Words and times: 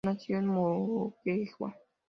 Nació 0.03 0.39
en 0.39 0.47
Moquegua. 0.47 1.77